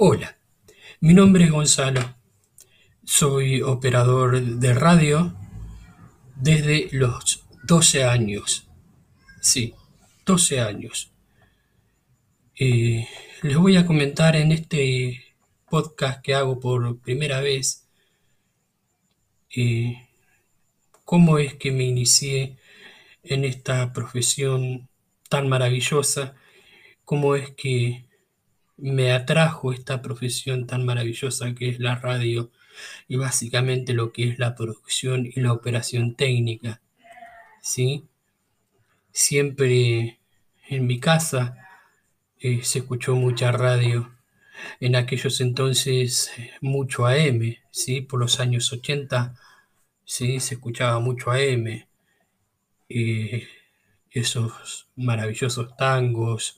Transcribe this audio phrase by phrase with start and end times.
[0.00, 0.38] Hola,
[1.00, 2.14] mi nombre es Gonzalo.
[3.02, 5.34] Soy operador de radio
[6.36, 8.68] desde los 12 años.
[9.40, 9.74] Sí,
[10.24, 11.10] 12 años.
[12.54, 13.08] Eh,
[13.42, 15.34] les voy a comentar en este
[15.68, 17.88] podcast que hago por primera vez
[19.50, 20.06] eh,
[21.04, 22.56] cómo es que me inicié
[23.24, 24.88] en esta profesión
[25.28, 26.36] tan maravillosa,
[27.04, 28.07] cómo es que
[28.78, 32.50] me atrajo esta profesión tan maravillosa que es la radio
[33.08, 36.80] y básicamente lo que es la producción y la operación técnica.
[37.60, 38.06] ¿sí?
[39.12, 40.20] Siempre
[40.68, 41.56] en mi casa
[42.40, 44.14] eh, se escuchó mucha radio.
[44.80, 48.00] En aquellos entonces mucho AM, ¿sí?
[48.00, 49.34] por los años 80
[50.04, 50.40] ¿sí?
[50.40, 51.86] se escuchaba mucho AM.
[52.88, 53.48] Eh,
[54.10, 56.57] esos maravillosos tangos,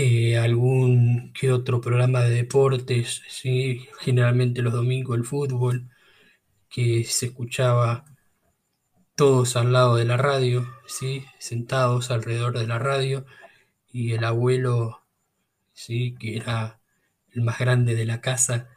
[0.00, 3.88] eh, algún que otro programa de deportes, ¿sí?
[3.98, 5.90] generalmente los domingos el fútbol,
[6.70, 8.04] que se escuchaba
[9.16, 11.24] todos al lado de la radio, ¿sí?
[11.40, 13.26] sentados alrededor de la radio,
[13.92, 15.02] y el abuelo,
[15.72, 16.14] ¿sí?
[16.16, 16.80] que era
[17.32, 18.68] el más grande de la casa,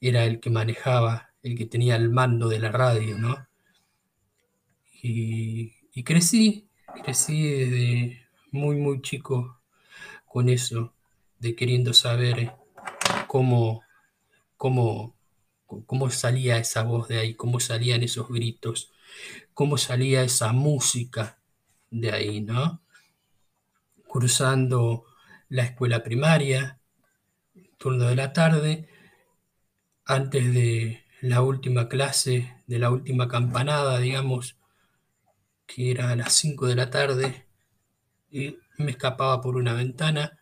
[0.00, 3.46] era el que manejaba, el que tenía el mando de la radio, ¿no?
[5.02, 6.70] Y, y crecí,
[7.04, 9.55] crecí desde muy, muy chico
[10.36, 10.92] con eso,
[11.38, 12.52] de queriendo saber
[13.26, 13.80] cómo,
[14.58, 15.16] cómo,
[15.86, 18.92] cómo salía esa voz de ahí, cómo salían esos gritos,
[19.54, 21.40] cómo salía esa música
[21.90, 22.82] de ahí, ¿no?
[24.06, 25.06] Cruzando
[25.48, 26.80] la escuela primaria,
[27.78, 28.90] turno de la tarde,
[30.04, 34.58] antes de la última clase, de la última campanada, digamos,
[35.64, 37.46] que era a las 5 de la tarde,
[38.30, 40.40] y me escapaba por una ventana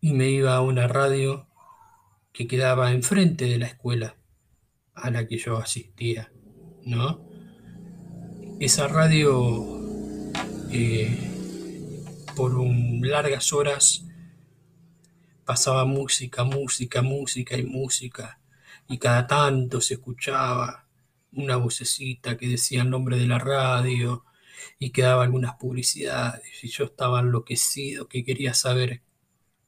[0.00, 1.48] y me iba a una radio
[2.32, 4.16] que quedaba enfrente de la escuela
[4.94, 6.32] a la que yo asistía,
[6.84, 7.26] ¿no?
[8.60, 9.80] Esa radio
[10.70, 11.34] eh,
[12.34, 14.04] por un, largas horas
[15.44, 18.40] pasaba música, música, música y música,
[18.88, 20.86] y cada tanto se escuchaba
[21.32, 24.24] una vocecita que decía el nombre de la radio,
[24.78, 29.02] y quedaba algunas publicidades y yo estaba enloquecido que quería saber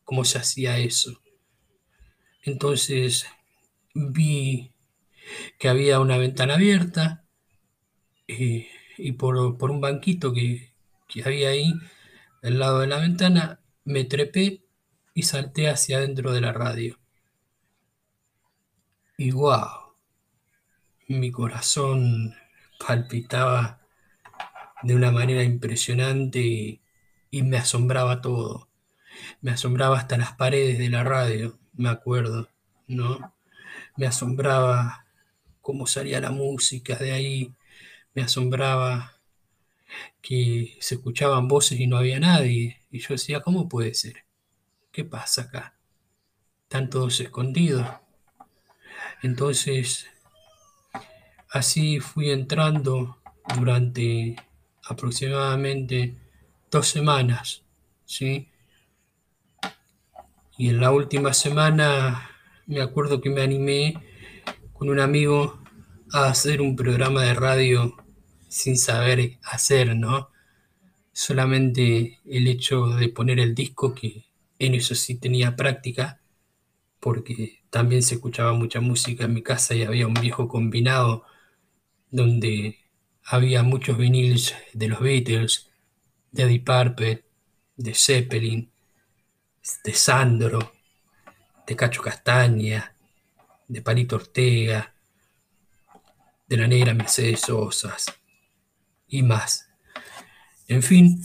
[0.04, 1.20] cómo se hacía eso.
[2.42, 3.26] Entonces
[3.94, 4.72] vi
[5.58, 7.24] que había una ventana abierta
[8.28, 8.68] eh,
[8.98, 10.72] y por, un banquito que,
[11.08, 11.72] que había ahí
[12.42, 14.62] al lado de la ventana me trepé
[15.14, 16.98] y salté hacia adentro de la radio.
[19.18, 19.94] Y wow,
[21.08, 22.34] mi corazón
[22.78, 23.85] palpitaba
[24.82, 26.80] de una manera impresionante
[27.30, 28.68] y, me asombraba todo.
[29.40, 32.48] Me asombraba hasta las paredes de la radio, me acuerdo,
[32.86, 33.34] ¿no?
[33.96, 35.06] Me asombraba
[35.60, 37.54] cómo salía la música de ahí,
[38.14, 39.16] me asombraba
[40.22, 42.80] que se escuchaban voces y no había nadie.
[42.90, 44.24] Y yo decía, ¿cómo puede ser?
[44.92, 45.78] ¿Qué pasa acá?
[46.62, 47.86] Están todos escondidos.
[49.22, 50.06] Entonces,
[51.50, 53.18] así fui entrando
[53.56, 54.36] durante
[54.88, 56.14] aproximadamente
[56.70, 57.62] dos semanas,
[58.04, 58.48] ¿sí?
[60.58, 62.30] Y en la última semana
[62.66, 63.94] me acuerdo que me animé
[64.72, 65.60] con un amigo
[66.12, 67.96] a hacer un programa de radio
[68.48, 70.30] sin saber hacer, ¿no?
[71.12, 74.26] Solamente el hecho de poner el disco, que
[74.58, 76.20] en eso sí tenía práctica,
[77.00, 81.24] porque también se escuchaba mucha música en mi casa y había un viejo combinado
[82.10, 82.78] donde
[83.26, 85.68] había muchos viniles de los Beatles,
[86.30, 87.24] de Eddie Purple,
[87.76, 88.70] de Zeppelin,
[89.84, 90.72] de Sandro,
[91.66, 92.94] de Cacho Castaña,
[93.66, 94.94] de Palito Ortega,
[96.48, 98.06] de la negra Mercedes Sosas
[99.08, 99.68] y más.
[100.68, 101.20] En fin,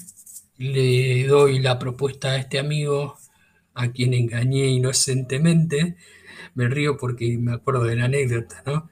[0.58, 3.18] le doy la propuesta a este amigo
[3.76, 5.98] a quien engañé inocentemente.
[6.56, 8.90] Me río porque me acuerdo de la anécdota, ¿no?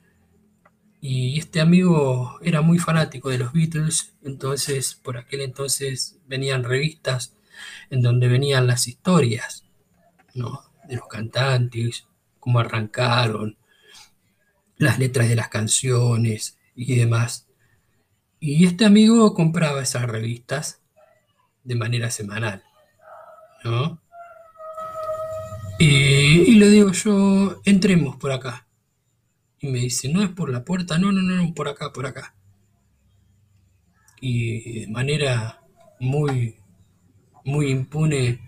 [1.02, 7.34] Y este amigo era muy fanático de los Beatles, entonces por aquel entonces venían revistas
[7.90, 9.64] en donde venían las historias
[10.34, 10.62] ¿no?
[10.88, 12.06] de los cantantes,
[12.40, 13.58] cómo arrancaron,
[14.78, 17.48] las letras de las canciones y demás.
[18.42, 20.82] Y este amigo compraba esas revistas
[21.64, 22.64] de manera semanal,
[23.64, 24.02] ¿no?
[25.82, 28.69] y le digo yo, entremos por acá.
[29.60, 32.36] Y me dice, no es por la puerta, no, no, no, por acá, por acá.
[34.22, 35.62] Y de manera
[36.00, 36.58] muy,
[37.44, 38.42] muy impune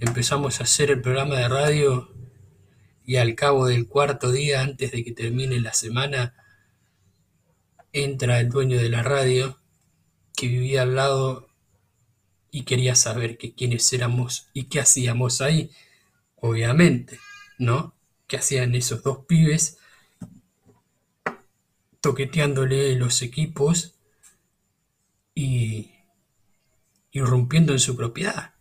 [0.00, 2.10] empezamos a hacer el programa de radio
[3.06, 6.34] y al cabo del cuarto día, antes de que termine la semana,
[7.92, 9.60] entra el dueño de la radio
[10.36, 11.48] que vivía al lado
[12.50, 15.70] y quería saber que quiénes éramos y qué hacíamos ahí,
[16.36, 17.18] obviamente,
[17.58, 17.94] ¿no?
[18.26, 19.78] ¿Qué hacían esos dos pibes
[22.04, 23.94] toqueteándole los equipos
[25.34, 25.90] y
[27.12, 28.52] irrumpiendo en su propiedad?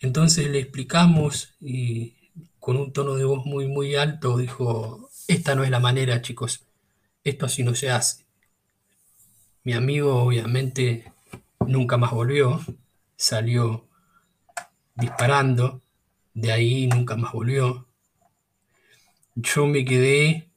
[0.00, 2.14] Entonces le explicamos y
[2.58, 6.64] con un tono de voz muy muy alto dijo, esta no es la manera chicos,
[7.24, 8.24] esto así no se hace.
[9.62, 11.12] Mi amigo obviamente
[11.66, 12.64] nunca más volvió,
[13.16, 13.86] salió
[14.94, 15.82] disparando,
[16.32, 17.86] de ahí nunca más volvió.
[19.34, 20.49] Yo me quedé,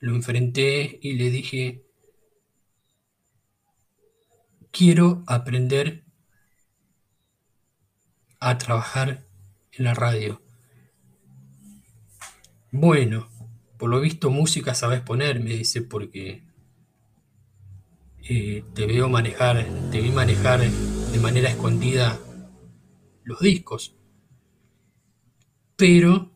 [0.00, 1.84] lo enfrenté y le dije,
[4.70, 6.04] quiero aprender
[8.40, 9.26] a trabajar
[9.72, 10.40] en la radio.
[12.70, 13.28] Bueno,
[13.78, 16.42] por lo visto música sabes poner, me dice, porque
[18.28, 22.18] eh, te veo manejar, te vi manejar de manera escondida
[23.24, 23.94] los discos.
[25.76, 26.30] Pero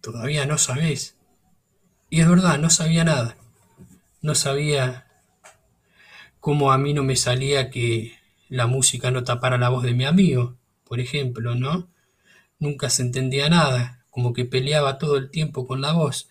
[0.00, 1.17] todavía no sabes.
[2.10, 3.36] Y es verdad, no sabía nada.
[4.22, 5.06] No sabía
[6.40, 8.18] cómo a mí no me salía que
[8.48, 11.90] la música no tapara la voz de mi amigo, por ejemplo, ¿no?
[12.58, 16.28] Nunca se entendía nada, como que peleaba todo el tiempo con la voz.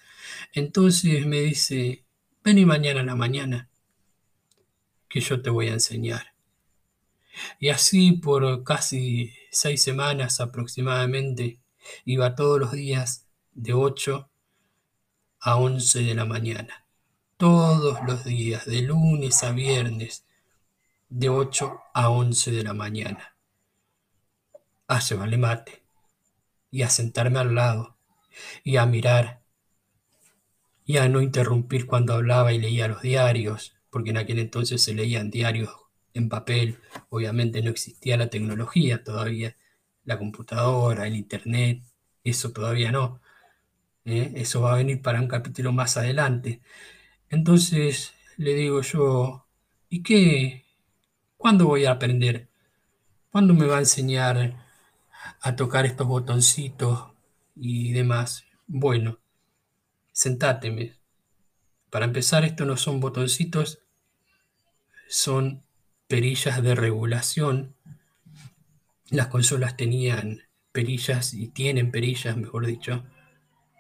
[0.54, 2.04] Entonces me dice,
[2.44, 3.70] ven y mañana a la mañana,
[5.08, 6.34] que yo te voy a enseñar.
[7.60, 11.60] Y así por casi seis semanas aproximadamente,
[12.04, 14.30] iba todos los días de 8
[15.48, 16.84] a 11 de la mañana.
[17.38, 20.26] Todos los días, de lunes a viernes,
[21.08, 23.34] de 8 a 11 de la mañana.
[24.90, 25.84] A llevarle mate
[26.70, 27.96] y a sentarme al lado
[28.66, 29.42] y a mirar
[30.84, 34.94] y a no interrumpir cuando hablaba y leía los diarios, porque en aquel entonces se
[34.94, 35.74] leían diarios
[36.14, 39.56] en papel, obviamente no existía la tecnología todavía,
[40.04, 41.84] la computadora, el internet,
[42.26, 43.22] eso todavía no.
[44.08, 44.32] ¿Eh?
[44.36, 46.62] Eso va a venir para un capítulo más adelante.
[47.30, 49.46] Entonces le digo yo,
[49.90, 50.66] ¿y qué?
[51.38, 52.50] ¿Cuándo voy a aprender?
[53.32, 54.66] ¿Cuándo me va a enseñar
[55.42, 57.12] a tocar estos botoncitos
[57.56, 58.46] y demás?
[58.66, 59.20] Bueno,
[60.12, 60.96] sentáteme.
[61.90, 63.80] Para empezar, estos no son botoncitos,
[65.10, 65.64] son
[66.08, 67.76] perillas de regulación.
[69.10, 73.06] Las consolas tenían perillas y tienen perillas, mejor dicho,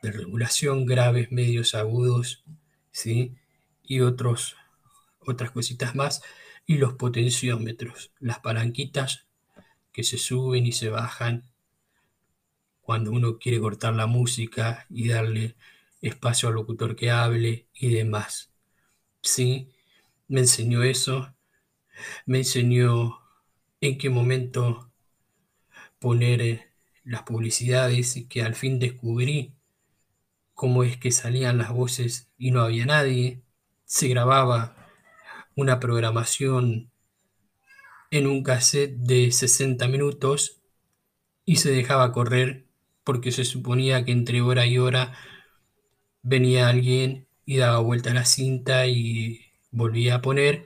[0.08, 2.44] de regulación graves, medios, agudos,
[2.92, 3.36] ¿sí?
[3.84, 4.56] Y otros,
[5.20, 6.22] otras cositas más.
[6.66, 9.28] Y los potenciómetros, las palanquitas
[9.92, 11.50] que se suben y se bajan
[12.82, 15.56] cuando uno quiere cortar la música y darle
[16.02, 18.52] espacio al locutor que hable y demás.
[19.22, 19.74] Sí,
[20.28, 21.34] me enseñó eso,
[22.26, 23.20] me enseñó
[23.82, 24.92] en qué momento
[26.00, 26.72] poner eh,
[27.04, 29.57] las publicidades y que al fin descubrí
[30.58, 33.44] cómo es que salían las voces y no había nadie.
[33.86, 34.76] Se grababa
[35.56, 36.90] una programación
[38.10, 40.60] en un cassette de 60 minutos
[41.46, 42.66] y se dejaba correr
[43.04, 45.14] porque se suponía que entre hora y hora
[46.24, 49.40] venía alguien y daba vuelta a la cinta y
[49.70, 50.66] volvía a poner,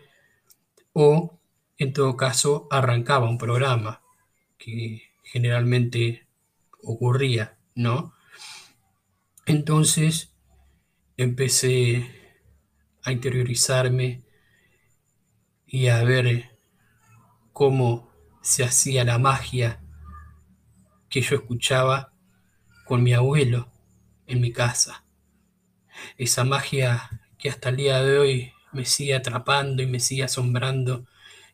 [0.94, 1.38] o
[1.77, 4.01] en todo caso arrancaba un programa,
[4.58, 6.27] que generalmente
[6.82, 8.13] ocurría, ¿no?
[9.51, 10.34] Entonces
[11.17, 12.10] empecé
[13.03, 14.24] a interiorizarme
[15.67, 16.58] y a ver
[17.51, 18.10] cómo
[18.41, 19.84] se hacía la magia
[21.10, 22.13] que yo escuchaba
[22.86, 23.70] con mi abuelo
[24.25, 25.03] en mi casa.
[26.17, 31.05] Esa magia que hasta el día de hoy me sigue atrapando y me sigue asombrando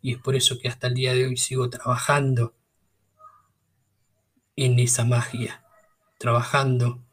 [0.04, 2.54] y es por eso que hasta el día de hoy sigo trabajando
[4.56, 5.64] en esa magia,
[6.20, 7.07] trabajando,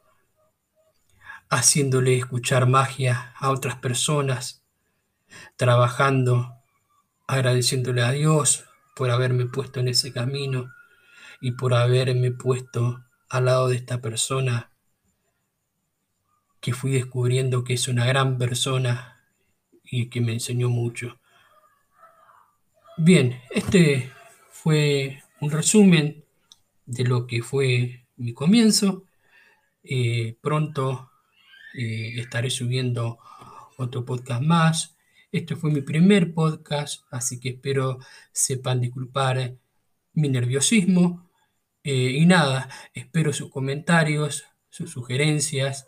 [1.49, 4.63] haciéndole escuchar magia a otras personas,
[5.55, 6.55] trabajando,
[7.27, 10.71] agradeciéndole a Dios por haberme puesto en ese camino
[11.41, 14.71] y por haberme puesto al lado de esta persona
[16.61, 19.23] que fui descubriendo que es una gran persona
[19.83, 21.19] y que me enseñó mucho.
[22.97, 24.11] Bien, este
[24.49, 26.25] fue un resumen
[26.85, 29.03] de lo que fue mi comienzo.
[29.83, 31.11] Eh, pronto
[31.77, 33.19] eh, estaré subiendo
[33.77, 34.97] otro podcast más.
[35.31, 37.99] Este fue mi primer podcast, así que espero
[38.31, 39.55] sepan disculpar
[40.13, 41.29] mi nerviosismo.
[41.83, 45.87] Eh, y nada, espero sus comentarios, sus sugerencias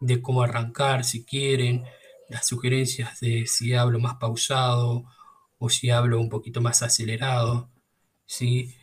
[0.00, 1.84] de cómo arrancar si quieren,
[2.28, 5.04] las sugerencias de si hablo más pausado
[5.58, 7.70] o si hablo un poquito más acelerado,
[8.26, 8.76] ¿sí?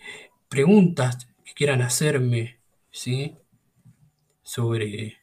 [0.50, 2.60] preguntas que quieran hacerme
[2.92, 3.38] ¿sí?
[4.44, 5.18] sobre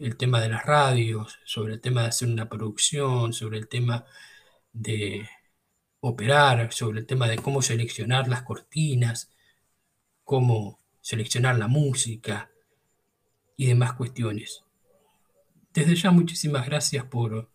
[0.00, 4.06] el tema de las radios, sobre el tema de hacer una producción, sobre el tema
[4.72, 5.28] de
[6.00, 9.30] operar, sobre el tema de cómo seleccionar las cortinas,
[10.24, 12.50] cómo seleccionar la música
[13.56, 14.64] y demás cuestiones.
[15.74, 17.50] Desde ya muchísimas gracias por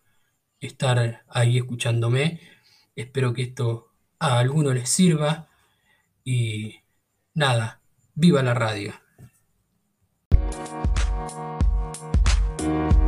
[0.60, 2.40] estar ahí escuchándome.
[2.94, 5.48] Espero que esto a alguno les sirva
[6.24, 6.76] y
[7.34, 7.80] nada,
[8.14, 9.05] viva la radio.